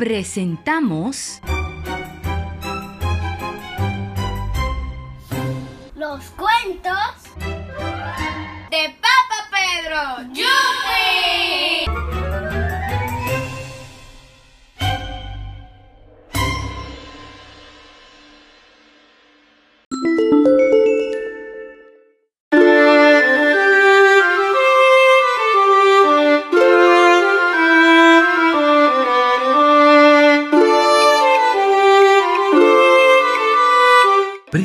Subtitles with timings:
[0.00, 1.42] presentamos
[5.94, 7.19] Los cuentos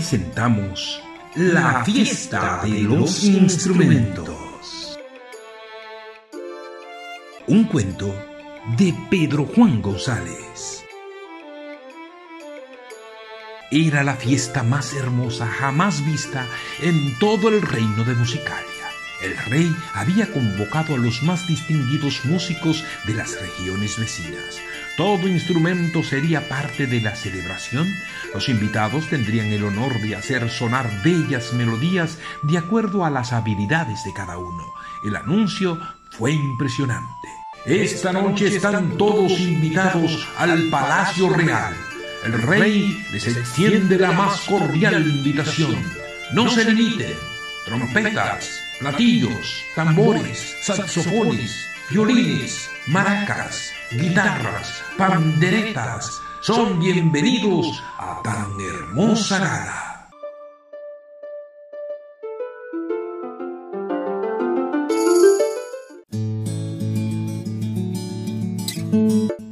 [0.08, 1.02] presentamos
[1.34, 5.00] la fiesta de los instrumentos.
[7.48, 8.14] Un cuento
[8.78, 10.84] de Pedro Juan González.
[13.72, 16.46] Era la fiesta más hermosa jamás vista
[16.84, 18.86] en todo el reino de Musicalia.
[19.24, 24.62] El rey había convocado a los más distinguidos músicos de las regiones vecinas.
[24.98, 27.94] Todo instrumento sería parte de la celebración.
[28.34, 34.06] Los invitados tendrían el honor de hacer sonar bellas melodías de acuerdo a las habilidades
[34.06, 34.64] de cada uno.
[35.04, 35.78] El anuncio
[36.12, 37.28] fue impresionante.
[37.66, 41.76] Esta noche están todos invitados al Palacio Real.
[42.24, 45.76] El rey les extiende la más cordial invitación.
[46.32, 47.14] No se limiten.
[47.66, 60.10] Trompetas, platillos, tambores, saxofones, violines, maracas, guitarras, panderetas, son bienvenidos a tan hermosa gala.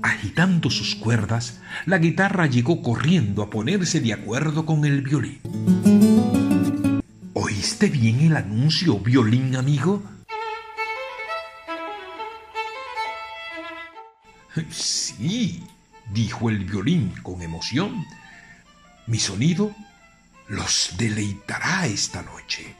[0.01, 5.39] Agitando sus cuerdas, la guitarra llegó corriendo a ponerse de acuerdo con el violín.
[7.33, 10.01] ¿Oíste bien el anuncio, violín amigo?
[14.69, 15.63] Sí,
[16.11, 18.05] dijo el violín con emoción.
[19.07, 19.75] Mi sonido
[20.47, 22.75] los deleitará esta noche.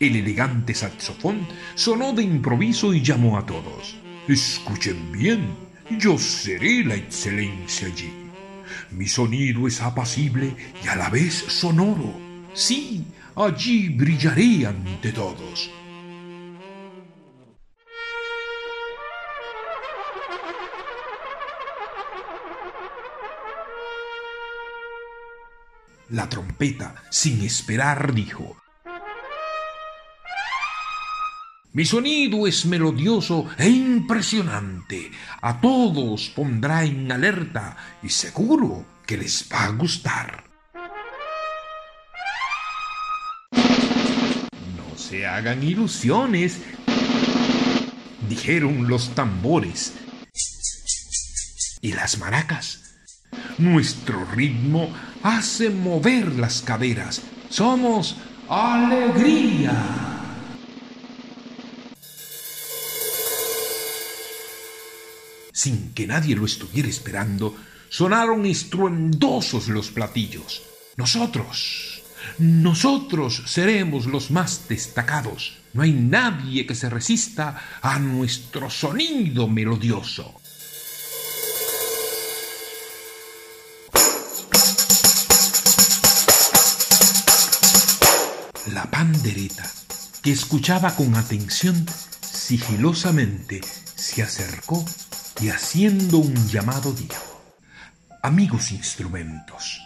[0.00, 3.98] El elegante saxofón sonó de improviso y llamó a todos.
[4.26, 5.54] Escuchen bien,
[5.98, 8.12] yo seré la excelencia allí.
[8.90, 12.14] Mi sonido es apacible y a la vez sonoro.
[12.54, 13.04] Sí,
[13.44, 15.70] allí brillaré ante todos.
[26.10, 28.56] La trompeta, sin esperar, dijo,
[31.74, 35.12] Mi sonido es melodioso e impresionante.
[35.42, 40.47] A todos pondrá en alerta y seguro que les va a gustar.
[45.08, 46.58] Se hagan ilusiones,
[48.28, 49.94] dijeron los tambores
[51.80, 52.96] y las maracas.
[53.56, 54.92] Nuestro ritmo
[55.22, 57.22] hace mover las caderas.
[57.48, 58.16] Somos
[58.50, 59.72] alegría.
[65.52, 67.56] Sin que nadie lo estuviera esperando,
[67.88, 70.62] sonaron estruendosos los platillos.
[70.96, 71.97] Nosotros,
[72.38, 75.58] nosotros seremos los más destacados.
[75.72, 80.40] No hay nadie que se resista a nuestro sonido melodioso.
[88.72, 89.70] La pandereta,
[90.22, 91.86] que escuchaba con atención,
[92.20, 93.60] sigilosamente
[93.94, 94.84] se acercó
[95.40, 97.42] y haciendo un llamado dijo,
[98.22, 99.80] Amigos instrumentos,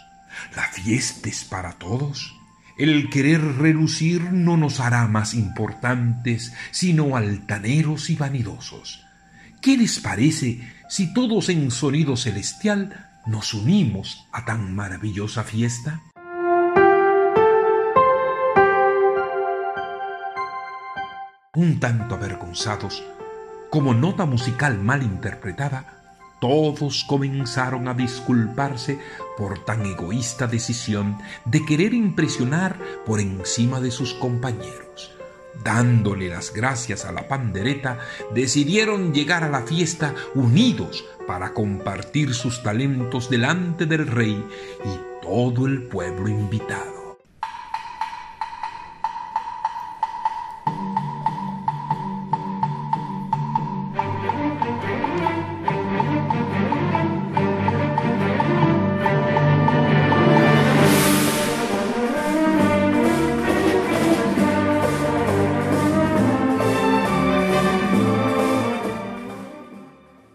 [0.55, 2.39] la fiesta es para todos.
[2.77, 9.05] El querer relucir no nos hará más importantes, sino altaneros y vanidosos.
[9.61, 10.59] ¿Qué les parece
[10.89, 16.01] si todos en sonido celestial nos unimos a tan maravillosa fiesta?
[21.55, 23.03] Un tanto avergonzados,
[23.69, 26.02] como nota musical mal interpretada,
[26.43, 28.99] todos comenzaron a disculparse
[29.37, 35.15] por tan egoísta decisión de querer impresionar por encima de sus compañeros.
[35.63, 37.97] Dándole las gracias a la pandereta,
[38.35, 44.45] decidieron llegar a la fiesta unidos para compartir sus talentos delante del rey
[44.83, 47.02] y todo el pueblo invitado.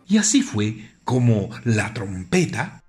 [0.08, 2.82] Y así fue como la trompeta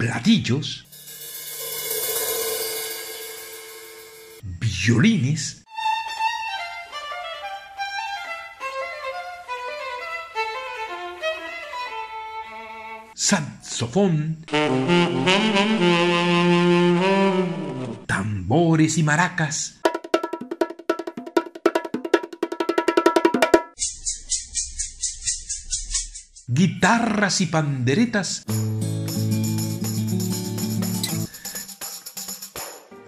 [0.00, 0.86] platillos,
[4.42, 5.62] violines,
[13.14, 14.38] saxofón,
[18.50, 19.80] tambores y maracas.
[26.48, 28.42] Guitarras y panderetas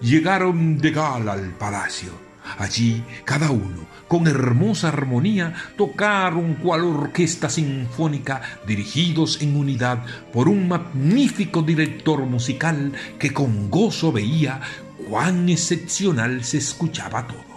[0.00, 2.12] llegaron de gala al palacio.
[2.58, 10.68] Allí cada uno, con hermosa armonía, tocaron cual orquesta sinfónica, dirigidos en unidad por un
[10.68, 14.60] magnífico director musical que con gozo veía
[15.12, 17.52] cuán excepcional se escuchaba todo.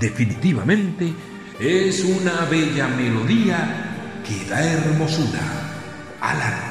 [0.00, 1.12] definitivamente
[1.60, 5.40] es una bella melodía que da hermosura
[6.18, 6.69] al alma.